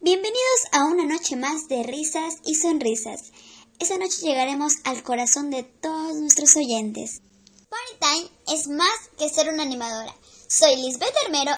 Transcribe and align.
Bienvenidos 0.00 0.60
a 0.70 0.84
una 0.84 1.04
noche 1.04 1.34
más 1.34 1.66
de 1.66 1.82
risas 1.82 2.36
y 2.46 2.54
sonrisas. 2.54 3.32
Esta 3.80 3.98
noche 3.98 4.22
llegaremos 4.22 4.74
al 4.84 5.02
corazón 5.02 5.50
de 5.50 5.64
todos 5.64 6.14
nuestros 6.14 6.54
oyentes. 6.54 7.20
Ponytime 7.68 8.30
es 8.46 8.68
más 8.68 9.10
que 9.18 9.28
ser 9.28 9.52
una 9.52 9.64
animadora. 9.64 10.14
Soy 10.48 10.76
Lisbeth 10.76 11.12
Hermero. 11.24 11.56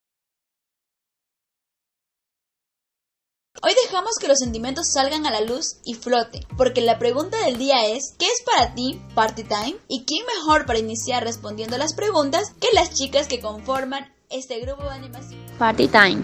Hoy 3.62 3.72
dejamos 3.84 4.12
que 4.18 4.29
los 4.29 4.39
sentimientos 4.39 4.91
salgan 4.91 5.27
a 5.27 5.30
la 5.30 5.43
luz 5.43 5.77
y 5.84 5.93
floten, 5.93 6.43
porque 6.57 6.80
la 6.80 6.98
pregunta 6.98 7.36
del 7.45 7.59
día 7.59 7.88
es, 7.88 8.14
¿qué 8.18 8.25
es 8.25 8.43
para 8.43 8.75
ti 8.75 9.02
Party 9.14 9.45
Time? 9.45 9.77
¿Y 9.86 10.07
quién 10.07 10.25
mejor 10.25 10.64
para 10.64 10.79
iniciar 10.79 11.25
respondiendo 11.25 11.77
las 11.77 11.93
preguntas 11.93 12.54
que 12.59 12.68
las 12.72 12.95
chicas 12.95 13.29
que 13.29 13.43
conforman 13.43 14.14
este 14.30 14.61
grupo 14.61 14.84
de 14.84 14.93
animación? 14.93 15.45
Party 15.59 15.88
Time, 15.88 16.22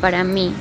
para 0.00 0.24
mí, 0.24 0.54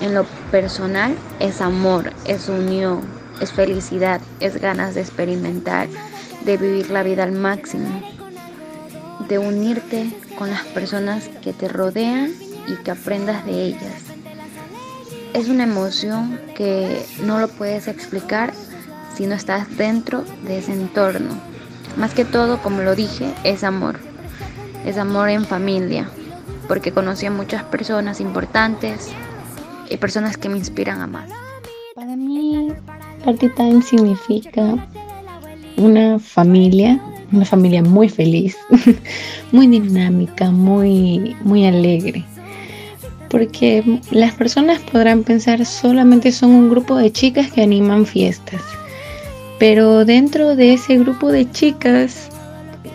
en 0.00 0.14
lo 0.14 0.24
personal, 0.50 1.14
es 1.40 1.60
amor, 1.60 2.12
es 2.24 2.48
unión, 2.48 3.00
es 3.40 3.52
felicidad, 3.52 4.20
es 4.40 4.60
ganas 4.60 4.94
de 4.94 5.00
experimentar, 5.00 5.88
de 6.44 6.56
vivir 6.56 6.90
la 6.90 7.02
vida 7.02 7.24
al 7.24 7.32
máximo, 7.32 8.02
de 9.28 9.38
unirte 9.38 10.10
con 10.38 10.50
las 10.50 10.64
personas 10.66 11.28
que 11.42 11.52
te 11.52 11.68
rodean 11.68 12.32
y 12.66 12.76
que 12.82 12.90
aprendas 12.90 13.44
de 13.44 13.64
ellas. 13.64 14.04
Es 15.34 15.48
una 15.48 15.64
emoción 15.64 16.40
que 16.54 17.04
no 17.24 17.38
lo 17.38 17.48
puedes 17.48 17.88
explicar 17.88 18.52
si 19.14 19.26
no 19.26 19.34
estás 19.34 19.76
dentro 19.76 20.24
de 20.44 20.58
ese 20.58 20.72
entorno. 20.72 21.36
Más 21.96 22.14
que 22.14 22.24
todo, 22.24 22.62
como 22.62 22.82
lo 22.82 22.94
dije, 22.94 23.34
es 23.44 23.64
amor. 23.64 23.98
Es 24.86 24.96
amor 24.96 25.28
en 25.28 25.44
familia, 25.44 26.08
porque 26.68 26.92
conocí 26.92 27.26
a 27.26 27.30
muchas 27.30 27.64
personas 27.64 28.20
importantes 28.20 29.10
y 29.90 29.96
personas 29.96 30.36
que 30.36 30.48
me 30.48 30.58
inspiran 30.58 31.00
a 31.00 31.06
más. 31.06 31.30
Para 31.94 32.16
mí, 32.16 32.68
Party 33.24 33.48
Time 33.50 33.82
significa 33.82 34.76
una 35.76 36.18
familia, 36.18 37.00
una 37.32 37.44
familia 37.44 37.82
muy 37.82 38.08
feliz, 38.08 38.56
muy 39.52 39.66
dinámica, 39.66 40.50
muy, 40.50 41.36
muy 41.42 41.66
alegre. 41.66 42.24
Porque 43.30 44.00
las 44.10 44.34
personas 44.34 44.80
podrán 44.80 45.22
pensar 45.22 45.64
solamente 45.66 46.32
son 46.32 46.50
un 46.50 46.70
grupo 46.70 46.96
de 46.96 47.12
chicas 47.12 47.52
que 47.52 47.62
animan 47.62 48.06
fiestas. 48.06 48.62
Pero 49.58 50.04
dentro 50.04 50.56
de 50.56 50.74
ese 50.74 50.96
grupo 50.98 51.30
de 51.30 51.50
chicas 51.50 52.30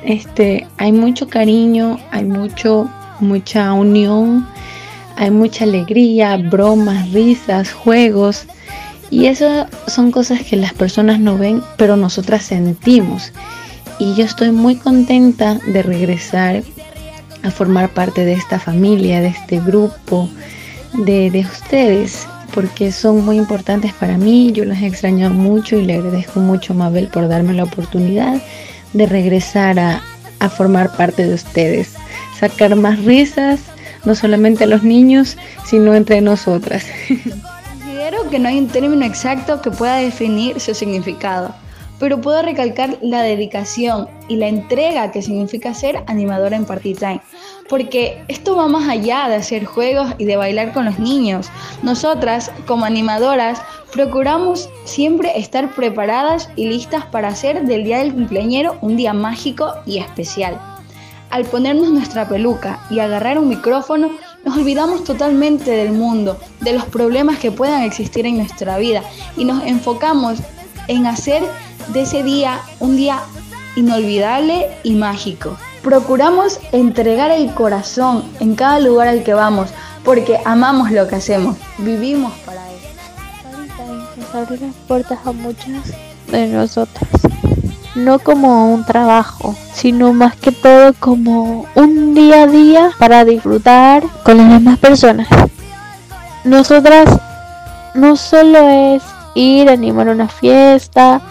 este, 0.05 0.67
hay 0.77 0.91
mucho 0.91 1.27
cariño, 1.27 1.99
hay 2.11 2.25
mucho, 2.25 2.89
mucha 3.19 3.73
unión, 3.73 4.45
hay 5.15 5.31
mucha 5.31 5.63
alegría, 5.63 6.37
bromas, 6.37 7.11
risas, 7.11 7.71
juegos. 7.71 8.45
Y 9.09 9.27
eso 9.27 9.67
son 9.87 10.11
cosas 10.11 10.41
que 10.41 10.55
las 10.55 10.73
personas 10.73 11.19
no 11.19 11.37
ven, 11.37 11.61
pero 11.77 11.95
nosotras 11.95 12.43
sentimos. 12.43 13.31
Y 13.99 14.15
yo 14.15 14.25
estoy 14.25 14.51
muy 14.51 14.75
contenta 14.75 15.59
de 15.67 15.83
regresar 15.83 16.63
a 17.43 17.51
formar 17.51 17.89
parte 17.89 18.25
de 18.25 18.33
esta 18.33 18.59
familia, 18.59 19.21
de 19.21 19.27
este 19.27 19.59
grupo, 19.59 20.29
de, 20.93 21.29
de 21.29 21.41
ustedes, 21.41 22.27
porque 22.53 22.91
son 22.91 23.23
muy 23.23 23.37
importantes 23.37 23.93
para 23.93 24.17
mí. 24.17 24.51
Yo 24.51 24.65
los 24.65 24.77
he 24.79 24.87
extrañado 24.87 25.33
mucho 25.33 25.77
y 25.77 25.85
le 25.85 25.95
agradezco 25.95 26.39
mucho 26.39 26.73
a 26.73 26.77
Mabel 26.77 27.07
por 27.07 27.27
darme 27.27 27.53
la 27.53 27.65
oportunidad 27.65 28.41
de 28.93 29.05
regresar 29.05 29.77
a, 29.79 30.01
a 30.39 30.49
formar 30.49 30.95
parte 30.95 31.25
de 31.25 31.33
ustedes, 31.33 31.93
sacar 32.39 32.75
más 32.75 33.03
risas, 33.03 33.59
no 34.05 34.15
solamente 34.15 34.63
a 34.63 34.67
los 34.67 34.83
niños, 34.83 35.37
sino 35.65 35.95
entre 35.95 36.21
nosotras. 36.21 36.85
Considero 37.07 38.29
que 38.29 38.39
no 38.39 38.49
hay 38.49 38.59
un 38.59 38.67
término 38.67 39.05
exacto 39.05 39.61
que 39.61 39.71
pueda 39.71 39.97
definir 39.97 40.59
su 40.59 40.73
significado, 40.73 41.53
pero 41.99 42.19
puedo 42.19 42.41
recalcar 42.41 42.97
la 43.01 43.21
dedicación 43.21 44.07
y 44.27 44.35
la 44.35 44.47
entrega 44.47 45.11
que 45.11 45.21
significa 45.21 45.73
ser 45.73 46.03
animadora 46.07 46.55
en 46.55 46.65
Party 46.65 46.95
Time, 46.95 47.21
porque 47.69 48.21
esto 48.27 48.55
va 48.55 48.67
más 48.67 48.89
allá 48.89 49.29
de 49.29 49.35
hacer 49.35 49.65
juegos 49.65 50.13
y 50.17 50.25
de 50.25 50.35
bailar 50.35 50.73
con 50.73 50.85
los 50.85 50.99
niños. 50.99 51.49
Nosotras, 51.81 52.51
como 52.67 52.85
animadoras, 52.85 53.61
procuramos 53.93 54.69
siempre 54.85 55.37
estar 55.39 55.73
preparadas 55.73 56.49
y 56.55 56.67
listas 56.67 57.05
para 57.05 57.29
hacer 57.29 57.63
del 57.63 57.83
día 57.83 57.99
del 57.99 58.13
cumpleañero 58.13 58.77
un 58.81 58.97
día 58.97 59.13
mágico 59.13 59.73
y 59.85 59.99
especial. 59.99 60.72
Al 61.33 61.45
ponernos 61.45 61.89
nuestra 61.89 62.29
peluca 62.29 62.81
y 62.91 62.99
agarrar 62.99 63.39
un 63.39 63.49
micrófono, 63.49 64.11
nos 64.45 64.55
olvidamos 64.55 65.03
totalmente 65.03 65.71
del 65.71 65.91
mundo, 65.91 66.37
de 66.61 66.73
los 66.73 66.85
problemas 66.85 67.39
que 67.39 67.51
puedan 67.51 67.81
existir 67.81 68.27
en 68.27 68.37
nuestra 68.37 68.77
vida 68.77 69.01
y 69.35 69.43
nos 69.43 69.63
enfocamos 69.63 70.37
en 70.87 71.07
hacer 71.07 71.41
de 71.87 72.01
ese 72.01 72.21
día 72.21 72.61
un 72.79 72.97
día 72.97 73.19
inolvidable 73.75 74.67
y 74.83 74.93
mágico. 74.93 75.57
Procuramos 75.81 76.59
entregar 76.71 77.31
el 77.31 77.51
corazón 77.55 78.23
en 78.39 78.53
cada 78.53 78.79
lugar 78.79 79.07
al 79.07 79.23
que 79.23 79.33
vamos 79.33 79.71
porque 80.03 80.37
amamos 80.45 80.91
lo 80.91 81.07
que 81.07 81.15
hacemos, 81.15 81.57
vivimos 81.79 82.31
para 82.45 82.61
eso. 82.69 84.17
Nos 84.17 84.35
abre 84.35 84.59
las 84.59 84.75
puertas 84.87 85.17
a 85.25 85.31
muchas 85.31 85.93
de 86.31 86.47
nosotras 86.49 87.09
no 87.95 88.19
como 88.19 88.73
un 88.73 88.85
trabajo, 88.85 89.55
sino 89.73 90.13
más 90.13 90.35
que 90.35 90.51
todo 90.51 90.93
como 90.93 91.65
un 91.75 92.13
día 92.13 92.43
a 92.43 92.47
día 92.47 92.91
para 92.97 93.25
disfrutar 93.25 94.03
con 94.23 94.37
las 94.37 94.49
demás 94.49 94.79
personas. 94.79 95.27
Nosotras 96.43 97.09
no 97.93 98.15
solo 98.15 98.69
es 98.69 99.03
ir 99.35 99.69
a 99.69 99.73
animar 99.73 100.07
una 100.09 100.27
fiesta 100.27 101.21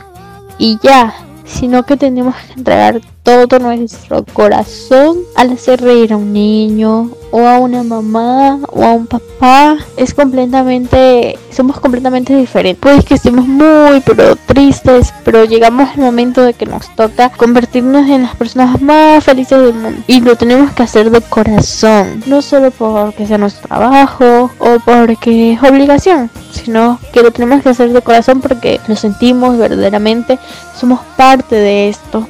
y 0.59 0.79
ya, 0.83 1.15
sino 1.45 1.83
que 1.83 1.97
tenemos 1.97 2.35
que 2.37 2.53
entregar 2.55 3.01
todo 3.23 3.59
nuestro 3.59 4.25
corazón 4.33 5.19
al 5.37 5.53
hacer 5.53 5.81
reír 5.81 6.13
a 6.13 6.17
un 6.17 6.33
niño 6.33 7.11
o 7.31 7.47
a 7.47 7.59
una 7.59 7.83
mamá 7.83 8.59
o 8.71 8.85
a 8.85 8.93
un 8.93 9.07
papá. 9.07 9.79
Es 9.97 10.13
completamente 10.13 11.39
somos 11.51 11.79
completamente 11.81 12.35
diferentes. 12.35 12.81
Pues 12.81 13.05
que 13.05 13.15
estemos 13.15 13.47
muy 13.47 14.01
pero 14.05 14.37
tristes 14.37 15.13
pero 15.25 15.45
llegamos 15.45 15.91
al 15.91 15.99
momento 15.99 16.43
de 16.43 16.55
que 16.55 16.67
nos 16.67 16.95
toca 16.97 17.31
convertirnos 17.31 18.09
en 18.09 18.23
las 18.23 18.37
personas 18.37 18.81
más 18.81 19.23
felices 19.25 19.61
del 19.61 19.75
mundo. 19.75 20.03
Y 20.07 20.21
lo 20.21 20.37
tenemos 20.37 20.73
que 20.73 20.83
hacer 20.83 21.11
de 21.11 21.21
corazón. 21.21 22.23
No 22.27 22.43
solo 22.43 22.71
porque 22.71 23.27
sea 23.27 23.39
nuestro 23.39 23.69
trabajo 23.69 24.51
o 24.59 24.79
porque 24.85 25.53
es 25.53 25.63
obligación 25.63 26.31
sino 26.53 26.99
que 27.13 27.23
lo 27.23 27.31
tenemos 27.31 27.63
que 27.63 27.71
hacer 27.71 27.93
de 27.93 28.03
corazón 28.03 28.41
porque 28.41 28.81
lo 28.87 28.95
sentimos 28.97 29.57
verdaderamente. 29.57 30.39
Somos 30.79 31.01
parte 31.17 31.57
de 31.57 31.89
esto 31.89 32.27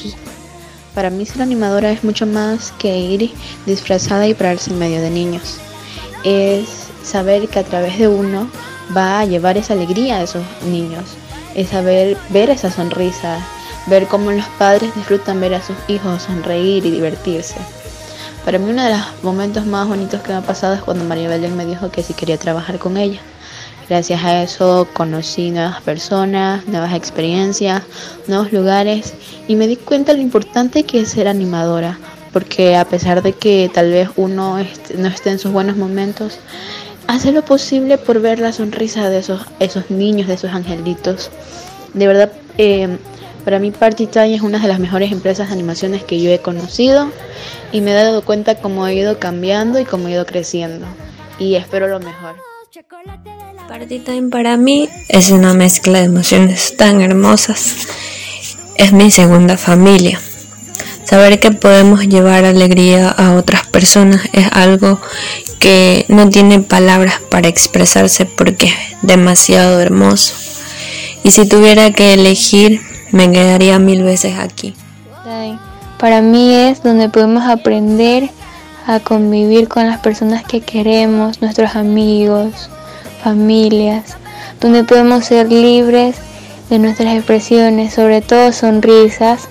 para 0.94 1.10
mí 1.10 1.24
ser 1.24 1.42
animadora 1.42 1.90
es 1.90 2.04
mucho 2.04 2.26
más 2.26 2.72
que 2.72 2.96
ir 2.96 3.32
disfrazada 3.66 4.26
y 4.26 4.34
pararse 4.34 4.70
en 4.70 4.78
medio 4.78 5.00
de 5.00 5.10
niños. 5.10 5.58
Es 6.24 6.68
saber 7.02 7.48
que 7.48 7.58
a 7.58 7.64
través 7.64 7.98
de 7.98 8.08
uno 8.08 8.48
va 8.96 9.20
a 9.20 9.24
llevar 9.24 9.56
esa 9.56 9.72
alegría 9.72 10.16
a 10.16 10.22
esos 10.22 10.44
niños. 10.66 11.04
Es 11.54 11.70
saber 11.70 12.16
ver 12.30 12.50
esa 12.50 12.70
sonrisa, 12.70 13.38
ver 13.86 14.06
cómo 14.06 14.32
los 14.32 14.46
padres 14.58 14.94
disfrutan 14.94 15.40
ver 15.40 15.54
a 15.54 15.62
sus 15.62 15.76
hijos 15.88 16.22
sonreír 16.22 16.84
y 16.84 16.90
divertirse. 16.90 17.56
Para 18.44 18.58
mí 18.58 18.70
uno 18.70 18.82
de 18.82 18.90
los 18.90 19.00
momentos 19.22 19.64
más 19.66 19.88
bonitos 19.88 20.20
que 20.20 20.32
me 20.32 20.38
ha 20.38 20.42
pasado 20.42 20.74
es 20.74 20.82
cuando 20.82 21.04
María 21.04 21.28
Belén 21.28 21.56
me 21.56 21.66
dijo 21.66 21.90
que 21.90 22.02
si 22.02 22.12
quería 22.12 22.38
trabajar 22.38 22.78
con 22.78 22.96
ella. 22.96 23.20
Gracias 23.88 24.24
a 24.24 24.42
eso 24.42 24.88
conocí 24.92 25.50
nuevas 25.50 25.80
personas, 25.82 26.66
nuevas 26.66 26.94
experiencias, 26.94 27.82
nuevos 28.26 28.52
lugares 28.52 29.14
y 29.48 29.56
me 29.56 29.66
di 29.66 29.76
cuenta 29.76 30.12
lo 30.12 30.20
importante 30.20 30.84
que 30.84 31.00
es 31.00 31.10
ser 31.10 31.28
animadora, 31.28 31.98
porque 32.32 32.76
a 32.76 32.84
pesar 32.84 33.22
de 33.22 33.32
que 33.32 33.70
tal 33.72 33.90
vez 33.90 34.08
uno 34.16 34.58
no 34.96 35.08
esté 35.08 35.30
en 35.30 35.38
sus 35.38 35.52
buenos 35.52 35.76
momentos, 35.76 36.38
hace 37.06 37.32
lo 37.32 37.44
posible 37.44 37.98
por 37.98 38.20
ver 38.20 38.38
la 38.38 38.52
sonrisa 38.52 39.10
de 39.10 39.18
esos, 39.18 39.42
esos 39.58 39.90
niños, 39.90 40.28
de 40.28 40.34
esos 40.34 40.52
angelitos. 40.52 41.30
De 41.92 42.06
verdad, 42.06 42.32
eh, 42.58 42.96
para 43.44 43.58
mí 43.58 43.72
Party 43.72 44.06
Time 44.06 44.34
es 44.36 44.42
una 44.42 44.60
de 44.60 44.68
las 44.68 44.78
mejores 44.78 45.10
empresas 45.10 45.48
de 45.48 45.54
animaciones 45.54 46.04
que 46.04 46.20
yo 46.20 46.30
he 46.30 46.38
conocido 46.38 47.10
y 47.72 47.80
me 47.80 47.90
he 47.90 47.94
dado 47.94 48.22
cuenta 48.22 48.54
cómo 48.54 48.86
he 48.86 48.94
ido 48.94 49.18
cambiando 49.18 49.80
y 49.80 49.84
cómo 49.84 50.08
he 50.08 50.12
ido 50.12 50.24
creciendo. 50.24 50.86
Y 51.38 51.56
espero 51.56 51.88
lo 51.88 51.98
mejor. 51.98 52.36
Party 53.68 54.00
Time 54.00 54.28
para 54.30 54.56
mí 54.56 54.88
es 55.08 55.30
una 55.30 55.54
mezcla 55.54 55.98
de 55.98 56.06
emociones 56.06 56.76
tan 56.76 57.00
hermosas. 57.00 57.88
Es 58.76 58.92
mi 58.92 59.10
segunda 59.10 59.56
familia. 59.56 60.20
Saber 61.04 61.40
que 61.40 61.52
podemos 61.52 62.06
llevar 62.06 62.44
alegría 62.44 63.08
a 63.08 63.34
otras 63.34 63.66
personas 63.66 64.22
es 64.32 64.46
algo 64.52 65.00
que 65.58 66.04
no 66.08 66.28
tiene 66.30 66.60
palabras 66.60 67.20
para 67.30 67.48
expresarse 67.48 68.26
porque 68.26 68.66
es 68.66 68.74
demasiado 69.02 69.80
hermoso. 69.80 70.34
Y 71.22 71.30
si 71.30 71.46
tuviera 71.46 71.92
que 71.92 72.14
elegir, 72.14 72.80
me 73.10 73.30
quedaría 73.30 73.78
mil 73.78 74.02
veces 74.02 74.38
aquí. 74.38 74.74
Para 75.98 76.20
mí 76.20 76.54
es 76.54 76.82
donde 76.82 77.08
podemos 77.08 77.44
aprender 77.44 78.30
a 78.86 78.98
convivir 78.98 79.68
con 79.68 79.86
las 79.86 80.00
personas 80.00 80.42
que 80.42 80.60
queremos, 80.60 81.40
nuestros 81.40 81.76
amigos, 81.76 82.70
familias, 83.22 84.16
donde 84.60 84.84
podemos 84.84 85.24
ser 85.24 85.50
libres 85.50 86.16
de 86.70 86.78
nuestras 86.78 87.14
expresiones, 87.14 87.94
sobre 87.94 88.22
todo 88.22 88.52
sonrisas, 88.52 89.42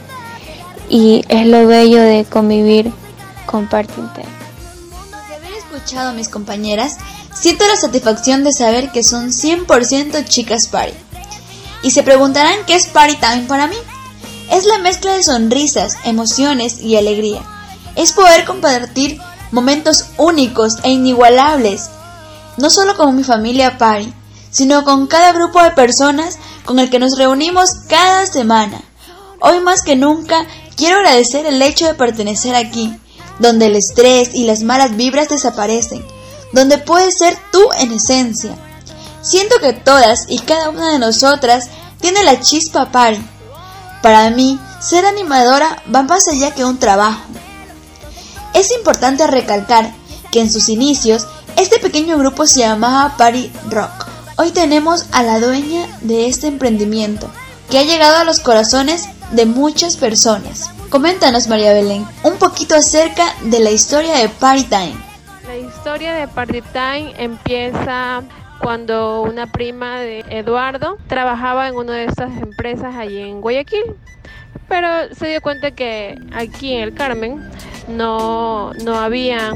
y 0.89 1.23
es 1.29 1.47
lo 1.47 1.67
bello 1.67 2.01
de 2.01 2.25
convivir 2.25 2.91
con 3.45 3.67
Partintel. 3.67 4.25
De 5.29 5.35
haber 5.35 5.53
escuchado 5.53 6.09
a 6.09 6.13
mis 6.13 6.29
compañeras, 6.29 6.97
siento 7.33 7.65
la 7.67 7.77
satisfacción 7.77 8.43
de 8.43 8.53
saber 8.53 8.91
que 8.91 9.03
son 9.03 9.29
100% 9.29 10.25
chicas 10.25 10.67
party. 10.67 10.93
Y 11.83 11.91
se 11.91 12.03
preguntarán 12.03 12.65
qué 12.67 12.75
es 12.75 12.87
party 12.87 13.15
time 13.15 13.45
para 13.47 13.67
mí. 13.67 13.77
Es 14.51 14.65
la 14.65 14.79
mezcla 14.79 15.13
de 15.13 15.23
sonrisas, 15.23 15.95
emociones 16.03 16.81
y 16.81 16.97
alegría. 16.97 17.41
Es 17.95 18.11
poder 18.11 18.45
compartir 18.45 19.19
momentos 19.51 20.07
únicos 20.17 20.77
e 20.83 20.89
inigualables, 20.89 21.89
no 22.57 22.69
solo 22.69 22.95
con 22.95 23.15
mi 23.15 23.23
familia 23.23 23.77
party, 23.77 24.13
sino 24.49 24.83
con 24.83 25.07
cada 25.07 25.31
grupo 25.31 25.61
de 25.61 25.71
personas 25.71 26.37
con 26.65 26.79
el 26.79 26.89
que 26.89 26.99
nos 26.99 27.17
reunimos 27.17 27.71
cada 27.87 28.25
semana. 28.25 28.81
Hoy 29.39 29.59
más 29.59 29.81
que 29.81 29.95
nunca 29.95 30.45
quiero 30.75 30.97
agradecer 30.97 31.45
el 31.45 31.61
hecho 31.61 31.87
de 31.87 31.93
pertenecer 31.93 32.55
aquí, 32.55 32.93
donde 33.39 33.67
el 33.67 33.75
estrés 33.75 34.31
y 34.33 34.45
las 34.45 34.61
malas 34.61 34.95
vibras 34.95 35.29
desaparecen, 35.29 36.05
donde 36.53 36.77
puedes 36.77 37.17
ser 37.17 37.37
tú 37.51 37.63
en 37.79 37.91
esencia. 37.93 38.55
Siento 39.21 39.55
que 39.61 39.73
todas 39.73 40.25
y 40.27 40.39
cada 40.39 40.69
una 40.69 40.91
de 40.91 40.99
nosotras 40.99 41.69
tiene 41.99 42.23
la 42.23 42.39
chispa 42.39 42.91
party 42.91 43.21
para 44.01 44.31
mí, 44.31 44.59
ser 44.79 45.05
animadora 45.05 45.83
va 45.93 46.01
más 46.01 46.27
allá 46.27 46.51
que 46.55 46.65
un 46.65 46.79
trabajo. 46.79 47.21
Es 48.53 48.71
importante 48.71 49.27
recalcar 49.27 49.93
que 50.31 50.41
en 50.41 50.51
sus 50.51 50.69
inicios 50.69 51.27
este 51.57 51.79
pequeño 51.79 52.17
grupo 52.17 52.45
se 52.45 52.59
llamaba 52.59 53.15
Party 53.17 53.51
Rock. 53.69 54.07
Hoy 54.37 54.51
tenemos 54.51 55.07
a 55.11 55.23
la 55.23 55.39
dueña 55.39 55.87
de 56.01 56.27
este 56.27 56.47
emprendimiento, 56.47 57.29
que 57.69 57.79
ha 57.79 57.83
llegado 57.83 58.17
a 58.17 58.23
los 58.23 58.39
corazones 58.39 59.07
de 59.31 59.45
muchas 59.45 59.97
personas. 59.97 60.69
Coméntanos, 60.89 61.47
María 61.47 61.73
Belén, 61.73 62.05
un 62.23 62.37
poquito 62.37 62.75
acerca 62.75 63.23
de 63.43 63.59
la 63.59 63.71
historia 63.71 64.15
de 64.15 64.29
Party 64.29 64.63
Time. 64.65 64.95
La 65.47 65.57
historia 65.57 66.13
de 66.13 66.27
Party 66.27 66.61
Time 66.73 67.13
empieza 67.17 68.23
cuando 68.61 69.21
una 69.21 69.51
prima 69.51 69.99
de 69.99 70.25
Eduardo 70.29 70.97
trabajaba 71.07 71.67
en 71.67 71.75
una 71.75 71.93
de 71.93 72.05
estas 72.05 72.31
empresas 72.41 72.95
allí 72.95 73.19
en 73.19 73.41
Guayaquil, 73.41 73.95
pero 74.67 74.87
se 75.15 75.27
dio 75.27 75.41
cuenta 75.41 75.71
que 75.71 76.15
aquí 76.33 76.73
en 76.73 76.81
el 76.81 76.93
Carmen 76.93 77.49
no, 77.87 78.73
no 78.73 78.99
había 78.99 79.53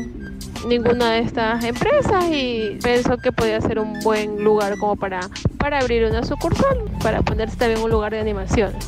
ninguna 0.67 1.11
de 1.11 1.19
estas 1.19 1.63
empresas 1.63 2.25
y 2.31 2.77
pensó 2.81 3.17
que 3.17 3.31
podía 3.31 3.61
ser 3.61 3.79
un 3.79 3.99
buen 4.01 4.43
lugar 4.43 4.77
como 4.77 4.95
para, 4.95 5.21
para 5.57 5.79
abrir 5.79 6.05
una 6.05 6.23
sucursal, 6.23 6.83
para 7.01 7.21
ponerse 7.21 7.55
también 7.57 7.81
un 7.81 7.91
lugar 7.91 8.11
de 8.11 8.19
animaciones. 8.19 8.87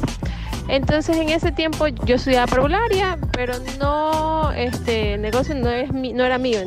Entonces 0.68 1.16
en 1.18 1.30
ese 1.30 1.52
tiempo 1.52 1.88
yo 1.88 2.16
estudiaba 2.16 2.48
parvularia, 2.48 3.18
pero 3.32 3.54
no, 3.80 4.52
este 4.52 5.18
negocio 5.18 5.56
no, 5.56 5.70
es, 5.70 5.92
no 5.94 6.26
era 6.26 6.38
mío, 6.38 6.60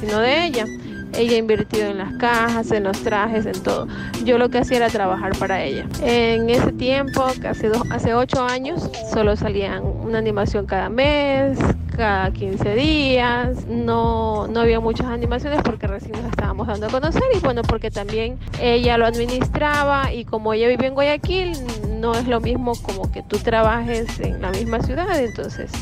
sino 0.00 0.18
de 0.18 0.44
ella. 0.44 0.66
Ella 1.14 1.36
ha 1.36 1.38
invertido 1.38 1.86
en 1.86 1.98
las 1.98 2.12
cajas, 2.18 2.70
en 2.70 2.84
los 2.84 3.00
trajes, 3.00 3.46
en 3.46 3.62
todo. 3.62 3.88
Yo 4.24 4.36
lo 4.36 4.50
que 4.50 4.58
hacía 4.58 4.76
era 4.76 4.88
trabajar 4.88 5.36
para 5.38 5.62
ella. 5.64 5.86
En 6.02 6.50
ese 6.50 6.70
tiempo, 6.72 7.24
hace, 7.24 7.68
dos, 7.68 7.82
hace 7.90 8.12
ocho 8.12 8.44
años, 8.44 8.90
solo 9.12 9.34
salían 9.34 9.82
una 9.84 10.18
animación 10.18 10.66
cada 10.66 10.90
mes, 10.90 11.58
cada 11.98 12.30
15 12.32 12.74
días. 12.76 13.66
No, 13.66 14.46
no 14.46 14.60
había 14.60 14.80
muchas 14.80 15.08
animaciones 15.08 15.60
porque 15.62 15.86
recién 15.88 16.12
nos 16.12 16.30
estábamos 16.30 16.68
dando 16.68 16.86
a 16.86 16.90
conocer 16.90 17.24
y 17.34 17.40
bueno, 17.40 17.62
porque 17.62 17.90
también 17.90 18.38
ella 18.60 18.96
lo 18.96 19.04
administraba 19.04 20.12
y 20.14 20.24
como 20.24 20.54
ella 20.54 20.68
vive 20.68 20.86
en 20.86 20.94
Guayaquil, 20.94 21.52
no 22.00 22.14
es 22.14 22.26
lo 22.28 22.40
mismo 22.40 22.72
como 22.82 23.10
que 23.10 23.22
tú 23.22 23.38
trabajes 23.38 24.20
en 24.20 24.40
la 24.40 24.50
misma 24.52 24.80
ciudad, 24.80 25.18
entonces 25.18 25.72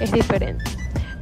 es 0.00 0.10
diferente. 0.10 0.64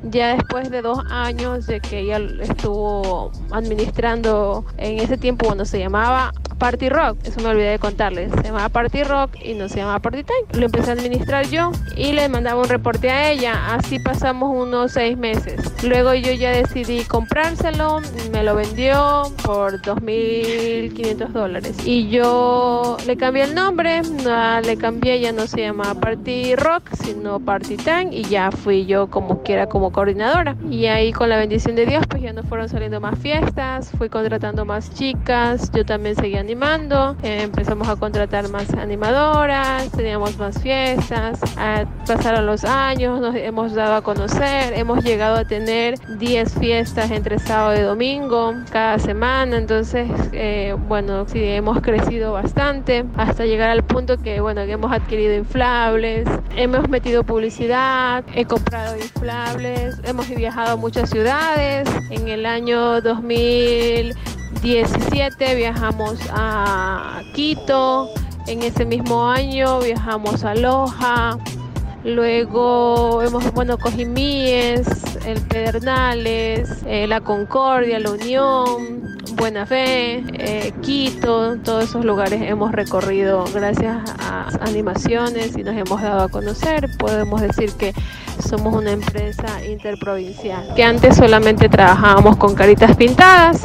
Ya 0.05 0.35
después 0.35 0.71
de 0.71 0.81
dos 0.81 1.01
años 1.11 1.67
de 1.67 1.81
que 1.81 1.99
ella 2.01 2.19
estuvo 2.41 3.31
administrando 3.51 4.65
en 4.79 5.01
ese 5.01 5.19
tiempo 5.19 5.45
cuando 5.47 5.67
se 5.67 5.79
llamaba 5.79 6.33
Party 6.59 6.89
Rock, 6.89 7.19
eso 7.25 7.41
me 7.41 7.49
olvidé 7.49 7.71
de 7.71 7.79
contarles, 7.79 8.33
se 8.33 8.43
llamaba 8.43 8.69
Party 8.69 9.05
Rock 9.05 9.37
y 9.43 9.55
no 9.55 9.69
se 9.69 9.77
llamaba 9.79 10.01
Party 10.01 10.25
Time. 10.25 10.61
Lo 10.61 10.67
empecé 10.67 10.91
a 10.91 10.95
administrar 10.95 11.47
yo 11.49 11.71
y 11.97 12.13
le 12.13 12.29
mandaba 12.29 12.61
un 12.61 12.69
reporte 12.69 13.11
a 13.11 13.31
ella, 13.31 13.75
así 13.75 13.99
pasamos 13.99 14.51
unos 14.55 14.93
seis 14.93 15.17
meses. 15.17 15.61
Luego 15.85 16.15
yo 16.15 16.33
ya 16.33 16.51
decidí 16.51 17.05
comprárselo, 17.05 18.01
me 18.33 18.43
lo 18.43 18.55
vendió 18.57 19.23
por 19.45 19.81
2.500 19.81 21.29
dólares. 21.29 21.77
Y 21.85 22.09
yo 22.09 22.97
le 23.07 23.17
cambié 23.17 23.45
el 23.45 23.55
nombre, 23.55 24.03
le 24.65 24.77
cambié, 24.77 25.21
ya 25.21 25.33
no 25.33 25.47
se 25.47 25.61
llamaba 25.61 25.95
Party 25.95 26.57
Rock, 26.57 26.91
sino 27.03 27.39
Party 27.41 27.77
Time. 27.77 28.09
Y 28.11 28.25
ya 28.25 28.51
fui 28.51 28.87
yo 28.87 29.09
como 29.09 29.43
quiera 29.43 29.69
como 29.69 29.93
coordinadora. 29.93 30.57
Y 30.71 30.87
ahí 30.87 31.13
con 31.13 31.29
la 31.29 31.37
bendición 31.37 31.77
de 31.77 31.87
Dios 31.87 32.05
pues 32.09 32.23
ya 32.23 32.33
nos 32.33 32.47
fueron 32.47 32.69
saliendo 32.69 33.01
más 33.01 33.19
fiestas, 33.19 33.91
fui 33.97 34.09
contratando 34.09 34.65
más 34.65 34.93
chicas, 34.95 35.71
yo 35.73 35.85
también 35.85 36.17
seguía 36.17 36.43
animando, 36.49 37.15
eh, 37.23 37.43
empezamos 37.43 37.87
a 37.89 37.97
contratar 37.97 38.49
más 38.49 38.73
animadoras, 38.73 39.91
teníamos 39.91 40.39
más 40.39 40.59
fiestas, 40.63 41.39
pasaron 42.07 42.47
los 42.47 42.65
años, 42.65 43.21
nos 43.21 43.35
hemos 43.35 43.75
dado 43.75 43.97
a 43.97 44.01
conocer, 44.01 44.73
hemos 44.73 45.05
llegado 45.05 45.37
a 45.37 45.45
tener 45.45 45.99
10 46.19 46.55
fiestas 46.55 47.11
entre 47.11 47.39
sábado 47.39 47.79
y 47.79 47.83
domingo 47.83 48.55
cada 48.73 48.99
semana, 48.99 49.59
entonces 49.59 50.09
eh, 50.33 50.75
bueno, 50.89 51.27
sí, 51.29 51.45
hemos 51.45 51.83
crecido 51.83 52.33
bastante 52.33 53.05
hasta 53.19 53.45
llegar 53.45 53.69
al 53.69 53.85
punto 53.85 54.17
que 54.17 54.41
bueno, 54.41 54.63
hemos 54.63 54.91
adquirido 54.91 55.35
inflables, 55.35 56.27
hemos 56.57 56.89
metido 56.89 57.25
publicidad, 57.25 58.25
he 58.35 58.47
comprado 58.47 58.97
inflables, 58.97 60.01
hemos 60.03 60.27
viajado 60.31 60.73
a 60.73 60.77
muchas 60.77 61.11
ciudades, 61.11 61.87
en 62.09 62.29
el 62.29 62.47
año 62.47 63.03
2000 63.03 64.17
17 64.63 65.55
viajamos 65.55 66.19
a 66.33 67.23
Quito, 67.35 68.11
en 68.47 68.63
ese 68.63 68.85
mismo 68.85 69.29
año 69.29 69.79
viajamos 69.81 70.43
a 70.45 70.55
Loja, 70.55 71.39
luego 72.03 73.23
hemos, 73.23 73.53
bueno, 73.53 73.79
Cojimíes, 73.79 74.87
el 75.27 75.41
Pedernales, 75.43 76.83
eh, 76.87 77.07
la 77.07 77.21
Concordia, 77.21 77.99
la 77.99 78.11
Unión, 78.11 79.17
Buena 79.37 79.67
Fe, 79.67 80.25
eh, 80.33 80.73
Quito, 80.83 81.57
todos 81.59 81.85
esos 81.85 82.05
lugares 82.05 82.41
hemos 82.43 82.73
recorrido 82.73 83.45
gracias 83.53 83.97
a 84.19 84.49
animaciones 84.63 85.57
y 85.57 85.63
nos 85.63 85.77
hemos 85.77 86.03
dado 86.03 86.23
a 86.23 86.29
conocer. 86.29 86.89
Podemos 86.99 87.41
decir 87.41 87.73
que 87.75 87.93
somos 88.49 88.75
una 88.75 88.93
empresa 88.93 89.65
interprovincial, 89.65 90.75
que 90.75 90.83
antes 90.83 91.17
solamente 91.17 91.69
trabajábamos 91.69 92.37
con 92.37 92.55
caritas 92.55 92.97
pintadas 92.97 93.63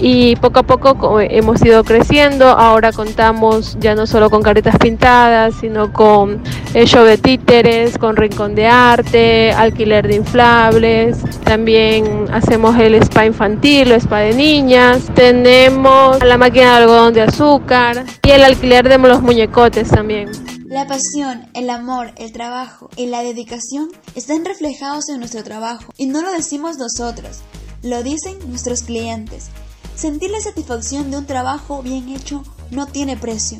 y 0.00 0.36
poco 0.36 0.60
a 0.60 0.62
poco 0.62 1.20
hemos 1.20 1.62
ido 1.64 1.84
creciendo. 1.84 2.48
Ahora 2.48 2.92
contamos 2.92 3.76
ya 3.80 3.94
no 3.94 4.06
solo 4.06 4.30
con 4.30 4.42
caritas 4.42 4.76
pintadas, 4.78 5.54
sino 5.60 5.92
con 5.92 6.42
el 6.74 6.86
show 6.86 7.04
de 7.04 7.18
títeres, 7.18 7.98
con 7.98 8.16
rincón 8.16 8.54
de 8.54 8.66
arte, 8.66 9.52
alquiler 9.52 10.08
de 10.08 10.16
inflables. 10.16 11.18
También 11.44 12.26
hacemos 12.32 12.78
el 12.78 12.94
spa 12.96 13.26
infantil 13.26 13.92
o 13.92 13.94
spa 13.96 14.18
de 14.20 14.34
niñas. 14.34 15.10
Tenemos 15.14 16.22
la 16.24 16.38
máquina 16.38 16.76
de 16.76 16.82
algodón 16.82 17.14
de 17.14 17.22
azúcar 17.22 18.04
y 18.22 18.30
el 18.30 18.44
alquiler 18.44 18.88
de 18.88 18.98
los 18.98 19.22
muñecotes 19.22 19.88
también. 19.88 20.30
La 20.72 20.86
pasión, 20.86 21.46
el 21.52 21.68
amor, 21.68 22.12
el 22.16 22.32
trabajo 22.32 22.88
y 22.96 23.06
la 23.06 23.22
dedicación 23.22 23.90
están 24.14 24.44
reflejados 24.44 25.10
en 25.10 25.18
nuestro 25.18 25.44
trabajo 25.44 25.92
y 25.98 26.06
no 26.06 26.22
lo 26.22 26.32
decimos 26.32 26.78
nosotros, 26.78 27.40
lo 27.82 28.02
dicen 28.02 28.38
nuestros 28.48 28.82
clientes. 28.82 29.50
Sentir 29.96 30.30
la 30.30 30.40
satisfacción 30.40 31.10
de 31.10 31.18
un 31.18 31.26
trabajo 31.26 31.82
bien 31.82 32.08
hecho 32.08 32.42
no 32.70 32.86
tiene 32.86 33.16
precio, 33.16 33.58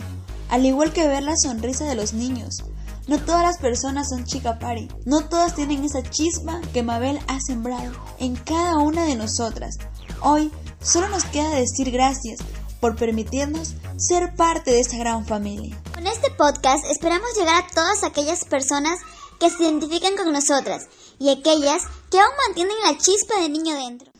al 0.48 0.64
igual 0.64 0.92
que 0.92 1.06
ver 1.06 1.22
la 1.22 1.36
sonrisa 1.36 1.84
de 1.84 1.94
los 1.94 2.14
niños. 2.14 2.64
No 3.06 3.18
todas 3.18 3.42
las 3.42 3.58
personas 3.58 4.08
son 4.08 4.24
chica 4.24 4.58
pari, 4.58 4.88
no 5.04 5.28
todas 5.28 5.54
tienen 5.54 5.84
esa 5.84 6.02
chispa 6.02 6.60
que 6.72 6.82
Mabel 6.82 7.20
ha 7.28 7.40
sembrado 7.40 7.92
en 8.18 8.36
cada 8.36 8.78
una 8.78 9.04
de 9.04 9.16
nosotras. 9.16 9.76
Hoy 10.22 10.50
solo 10.80 11.08
nos 11.08 11.24
queda 11.24 11.50
decir 11.50 11.90
gracias 11.90 12.40
por 12.80 12.96
permitirnos 12.96 13.74
ser 13.96 14.34
parte 14.34 14.70
de 14.72 14.80
esta 14.80 14.96
gran 14.96 15.26
familia. 15.26 15.80
Con 15.94 16.06
este 16.06 16.30
podcast 16.30 16.84
esperamos 16.90 17.28
llegar 17.36 17.62
a 17.62 17.66
todas 17.74 18.04
aquellas 18.04 18.44
personas 18.44 18.98
que 19.38 19.50
se 19.50 19.64
identifican 19.64 20.16
con 20.16 20.32
nosotras 20.32 20.88
y 21.18 21.30
aquellas 21.30 21.82
que 22.10 22.18
aún 22.18 22.32
mantienen 22.46 22.76
la 22.84 22.96
chispa 22.96 23.38
de 23.40 23.50
niño 23.50 23.74
dentro. 23.74 24.10